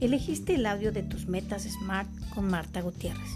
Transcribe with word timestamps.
Elegiste 0.00 0.54
el 0.54 0.64
audio 0.64 0.92
de 0.92 1.02
tus 1.02 1.28
metas 1.28 1.64
Smart 1.64 2.08
con 2.34 2.48
Marta 2.48 2.80
Gutiérrez. 2.80 3.30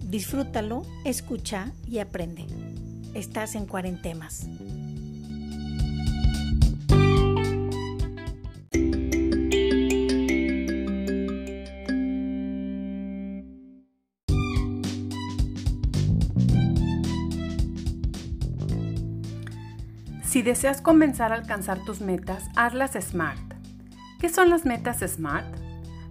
Disfrútalo, 0.00 0.82
escucha 1.04 1.72
y 1.86 1.98
aprende. 1.98 2.46
Estás 3.12 3.54
en 3.54 3.66
Cuarentemas. 3.66 4.48
Si 20.24 20.42
deseas 20.42 20.80
comenzar 20.80 21.30
a 21.30 21.36
alcanzar 21.36 21.84
tus 21.84 22.00
metas, 22.00 22.44
hazlas 22.56 22.92
SMART. 22.92 23.53
¿Qué 24.20 24.28
son 24.28 24.50
las 24.50 24.64
metas 24.64 25.00
SMART? 25.00 25.46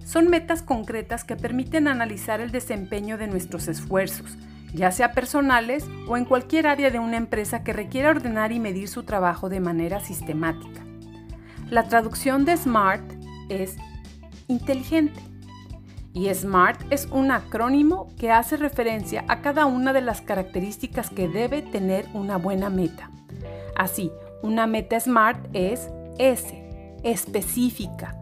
Son 0.06 0.30
metas 0.30 0.62
concretas 0.62 1.24
que 1.24 1.36
permiten 1.36 1.88
analizar 1.88 2.42
el 2.42 2.52
desempeño 2.52 3.18
de 3.18 3.28
nuestros 3.28 3.68
esfuerzos, 3.68 4.38
ya 4.74 4.92
sea 4.92 5.14
personales 5.14 5.86
o 6.08 6.18
en 6.18 6.26
cualquier 6.26 6.68
área 6.68 6.92
de 6.92 7.00
una 7.00 7.18
empresa 7.18 7.64
que 7.64 7.74
requiera 7.74 8.10
ordenar 8.10 8.52
y 8.52 8.60
medir 8.60 8.88
su 8.88 9.04
trabajo 9.04 9.50
de 9.50 9.60
manera 9.60 10.00
sistemática. 10.02 10.82
La 11.70 11.88
traducción 11.88 12.46
de 12.46 12.58
SMART 12.58 13.04
es 13.50 13.78
inteligente. 14.48 15.20
Y 16.14 16.32
SMART 16.32 16.92
es 16.92 17.08
un 17.08 17.32
acrónimo 17.32 18.14
que 18.20 18.32
hace 18.32 18.58
referencia 18.58 19.26
a 19.28 19.42
cada 19.42 19.66
una 19.66 19.94
de 19.94 20.02
las 20.02 20.22
características 20.22 21.10
que 21.10 21.28
debe 21.28 21.64
tener 21.64 22.08
una 22.14 22.38
buena 22.38 22.70
meta. 22.70 23.10
Así, 23.76 24.12
una 24.44 24.68
meta 24.68 25.00
SMART 25.00 25.48
es 25.54 25.90
S, 26.20 26.63
específica. 27.04 28.18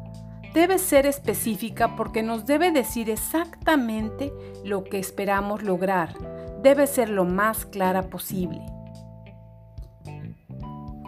Debe 0.54 0.78
ser 0.80 1.06
específica 1.06 1.96
porque 1.96 2.24
nos 2.24 2.46
debe 2.46 2.72
decir 2.72 3.10
exactamente 3.10 4.34
lo 4.66 4.84
que 4.84 5.00
esperamos 5.00 5.64
lograr. 5.64 6.14
Debe 6.62 6.88
ser 6.88 7.10
lo 7.10 7.24
más 7.24 7.66
clara 7.66 8.10
posible. 8.10 8.62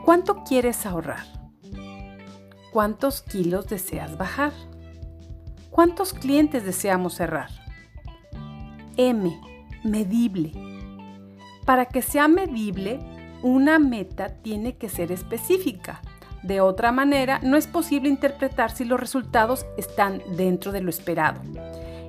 ¿Cuánto 0.05 0.43
quieres 0.43 0.85
ahorrar? 0.85 1.25
¿Cuántos 2.71 3.21
kilos 3.21 3.67
deseas 3.67 4.17
bajar? 4.17 4.51
¿Cuántos 5.69 6.13
clientes 6.13 6.65
deseamos 6.65 7.15
cerrar? 7.15 7.49
M. 8.97 9.39
Medible. 9.83 10.51
Para 11.65 11.85
que 11.85 12.01
sea 12.01 12.27
medible, 12.27 12.99
una 13.41 13.79
meta 13.79 14.29
tiene 14.41 14.77
que 14.77 14.87
ser 14.87 15.11
específica. 15.11 16.01
De 16.43 16.59
otra 16.59 16.91
manera, 16.91 17.39
no 17.41 17.55
es 17.55 17.67
posible 17.67 18.09
interpretar 18.09 18.71
si 18.71 18.83
los 18.83 18.99
resultados 18.99 19.65
están 19.77 20.21
dentro 20.35 20.71
de 20.71 20.81
lo 20.81 20.89
esperado. 20.89 21.39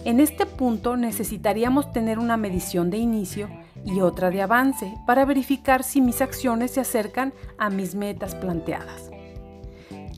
En 0.05 0.21
este 0.21 0.45
punto 0.45 0.97
necesitaríamos 0.97 1.93
tener 1.93 2.19
una 2.19 2.37
medición 2.37 2.91
de 2.91 2.99
inicio 2.99 3.49
y 3.85 4.01
otra 4.01 4.31
de 4.31 4.43
avance 4.43 4.93
para 5.07 5.25
verificar 5.25 5.83
si 5.83 6.01
mis 6.01 6.21
acciones 6.21 6.73
se 6.73 6.81
acercan 6.81 7.33
a 7.59 7.71
mis 7.71 7.95
metas 7.95 8.35
planteadas. 8.35 9.11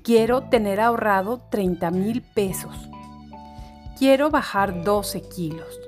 Quiero 0.02 0.44
tener 0.44 0.80
ahorrado 0.80 1.42
30 1.50 1.90
mil 1.90 2.22
pesos. 2.22 2.88
Quiero 3.98 4.30
bajar 4.30 4.82
12 4.82 5.22
kilos. 5.28 5.80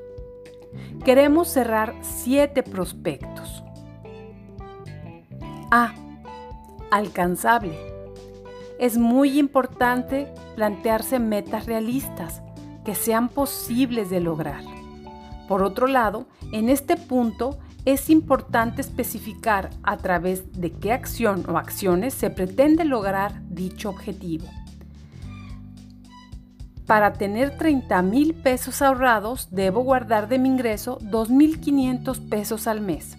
Queremos 1.04 1.48
cerrar 1.48 1.94
7 2.02 2.62
prospectos. 2.62 3.64
A. 5.70 5.94
Alcanzable. 6.90 7.87
Es 8.78 8.96
muy 8.96 9.38
importante 9.38 10.32
plantearse 10.54 11.18
metas 11.18 11.66
realistas 11.66 12.42
que 12.84 12.94
sean 12.94 13.28
posibles 13.28 14.08
de 14.08 14.20
lograr. 14.20 14.62
Por 15.48 15.62
otro 15.62 15.86
lado, 15.86 16.28
en 16.52 16.68
este 16.68 16.96
punto 16.96 17.58
es 17.84 18.08
importante 18.08 18.80
especificar 18.80 19.70
a 19.82 19.96
través 19.96 20.52
de 20.52 20.72
qué 20.72 20.92
acción 20.92 21.44
o 21.48 21.58
acciones 21.58 22.14
se 22.14 22.30
pretende 22.30 22.84
lograr 22.84 23.42
dicho 23.48 23.90
objetivo. 23.90 24.46
Para 26.86 27.12
tener 27.14 27.58
30 27.58 28.00
mil 28.02 28.34
pesos 28.34 28.80
ahorrados, 28.80 29.48
debo 29.50 29.82
guardar 29.82 30.28
de 30.28 30.38
mi 30.38 30.48
ingreso 30.48 30.98
2.500 31.00 32.28
pesos 32.28 32.66
al 32.66 32.80
mes. 32.80 33.16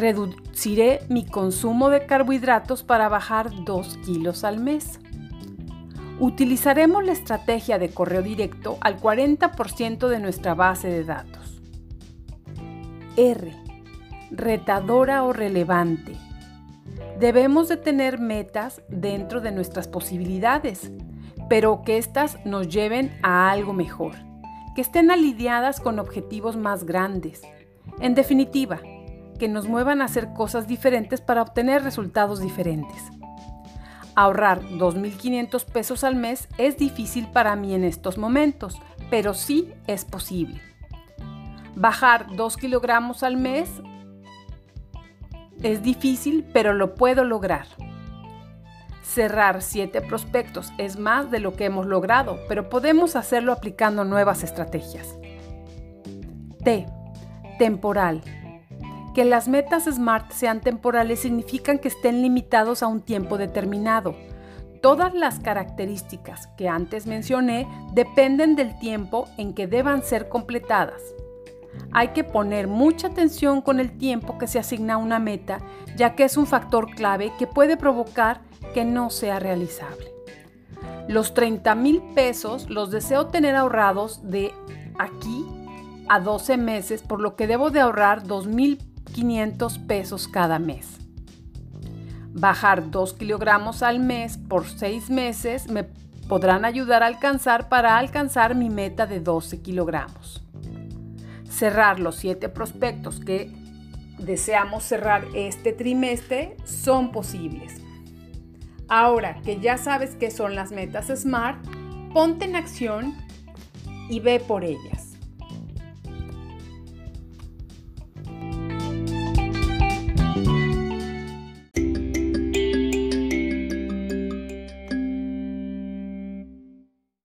Reduciré 0.00 1.00
mi 1.10 1.26
consumo 1.26 1.90
de 1.90 2.06
carbohidratos 2.06 2.82
para 2.82 3.10
bajar 3.10 3.50
2 3.66 3.98
kilos 3.98 4.44
al 4.44 4.58
mes. 4.58 4.98
Utilizaremos 6.18 7.04
la 7.04 7.12
estrategia 7.12 7.78
de 7.78 7.90
correo 7.90 8.22
directo 8.22 8.78
al 8.80 8.98
40% 8.98 10.08
de 10.08 10.18
nuestra 10.18 10.54
base 10.54 10.88
de 10.88 11.04
datos. 11.04 11.60
R. 13.18 13.54
Retadora 14.30 15.22
o 15.22 15.34
relevante. 15.34 16.16
Debemos 17.18 17.68
de 17.68 17.76
tener 17.76 18.18
metas 18.18 18.80
dentro 18.88 19.42
de 19.42 19.52
nuestras 19.52 19.86
posibilidades, 19.86 20.90
pero 21.50 21.82
que 21.82 21.98
éstas 21.98 22.38
nos 22.46 22.70
lleven 22.70 23.18
a 23.22 23.50
algo 23.50 23.74
mejor, 23.74 24.14
que 24.74 24.80
estén 24.80 25.10
alineadas 25.10 25.78
con 25.78 25.98
objetivos 25.98 26.56
más 26.56 26.84
grandes. 26.84 27.42
En 28.00 28.14
definitiva, 28.14 28.80
que 29.40 29.48
nos 29.48 29.66
muevan 29.66 30.02
a 30.02 30.04
hacer 30.04 30.34
cosas 30.34 30.68
diferentes 30.68 31.22
para 31.22 31.40
obtener 31.40 31.82
resultados 31.82 32.40
diferentes. 32.40 33.10
Ahorrar 34.14 34.60
2.500 34.60 35.64
pesos 35.64 36.04
al 36.04 36.14
mes 36.14 36.46
es 36.58 36.76
difícil 36.76 37.26
para 37.26 37.56
mí 37.56 37.74
en 37.74 37.82
estos 37.82 38.18
momentos, 38.18 38.78
pero 39.08 39.32
sí 39.32 39.72
es 39.86 40.04
posible. 40.04 40.60
Bajar 41.74 42.26
2 42.36 42.56
kilogramos 42.58 43.22
al 43.22 43.38
mes 43.38 43.70
es 45.62 45.82
difícil, 45.82 46.46
pero 46.52 46.74
lo 46.74 46.94
puedo 46.94 47.24
lograr. 47.24 47.66
Cerrar 49.02 49.62
7 49.62 50.02
prospectos 50.02 50.70
es 50.76 50.98
más 50.98 51.30
de 51.30 51.40
lo 51.40 51.56
que 51.56 51.64
hemos 51.64 51.86
logrado, 51.86 52.38
pero 52.46 52.68
podemos 52.68 53.16
hacerlo 53.16 53.52
aplicando 53.52 54.04
nuevas 54.04 54.44
estrategias. 54.44 55.16
T. 56.62 56.86
Temporal. 57.58 58.20
Que 59.14 59.24
las 59.24 59.48
metas 59.48 59.84
SMART 59.84 60.30
sean 60.32 60.60
temporales 60.60 61.20
significan 61.20 61.78
que 61.78 61.88
estén 61.88 62.22
limitados 62.22 62.82
a 62.82 62.86
un 62.86 63.00
tiempo 63.00 63.38
determinado. 63.38 64.14
Todas 64.80 65.14
las 65.14 65.40
características 65.40 66.46
que 66.56 66.68
antes 66.68 67.06
mencioné 67.06 67.68
dependen 67.92 68.56
del 68.56 68.78
tiempo 68.78 69.28
en 69.36 69.52
que 69.52 69.66
deban 69.66 70.02
ser 70.02 70.28
completadas. 70.28 71.02
Hay 71.92 72.08
que 72.08 72.24
poner 72.24 72.68
mucha 72.68 73.08
atención 73.08 73.62
con 73.62 73.80
el 73.80 73.96
tiempo 73.98 74.38
que 74.38 74.46
se 74.46 74.58
asigna 74.58 74.94
a 74.94 74.98
una 74.98 75.18
meta, 75.18 75.58
ya 75.96 76.14
que 76.14 76.24
es 76.24 76.36
un 76.36 76.46
factor 76.46 76.90
clave 76.94 77.32
que 77.38 77.46
puede 77.46 77.76
provocar 77.76 78.42
que 78.74 78.84
no 78.84 79.10
sea 79.10 79.38
realizable. 79.38 80.12
Los 81.08 81.34
30 81.34 81.74
mil 81.74 82.00
pesos 82.14 82.70
los 82.70 82.90
deseo 82.90 83.26
tener 83.26 83.56
ahorrados 83.56 84.30
de 84.30 84.52
aquí 84.98 85.44
a 86.08 86.20
12 86.20 86.56
meses, 86.56 87.02
por 87.02 87.20
lo 87.20 87.36
que 87.36 87.46
debo 87.46 87.70
de 87.70 87.80
ahorrar 87.80 88.26
2 88.26 88.46
mil 88.46 88.78
500 89.12 89.78
pesos 89.78 90.28
cada 90.28 90.58
mes. 90.58 90.98
Bajar 92.32 92.90
2 92.90 93.14
kilogramos 93.14 93.82
al 93.82 94.00
mes 94.00 94.38
por 94.38 94.66
6 94.66 95.10
meses 95.10 95.68
me 95.68 95.84
podrán 96.28 96.64
ayudar 96.64 97.02
a 97.02 97.06
alcanzar 97.06 97.68
para 97.68 97.98
alcanzar 97.98 98.54
mi 98.54 98.70
meta 98.70 99.06
de 99.06 99.20
12 99.20 99.62
kilogramos. 99.62 100.44
Cerrar 101.48 101.98
los 101.98 102.16
7 102.16 102.48
prospectos 102.48 103.18
que 103.18 103.52
deseamos 104.18 104.84
cerrar 104.84 105.24
este 105.34 105.72
trimestre 105.72 106.56
son 106.64 107.10
posibles. 107.10 107.80
Ahora 108.88 109.40
que 109.42 109.60
ya 109.60 109.76
sabes 109.78 110.14
qué 110.14 110.30
son 110.30 110.54
las 110.54 110.72
metas 110.72 111.06
SMART, 111.08 111.64
ponte 112.12 112.44
en 112.44 112.56
acción 112.56 113.14
y 114.08 114.20
ve 114.20 114.40
por 114.40 114.64
ellas. 114.64 114.99